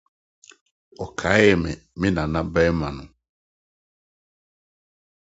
Ɔkaee 1.05 1.53
me 1.61 1.71
me 1.99 2.07
nanabarima 2.15 2.87
no. 2.95 3.03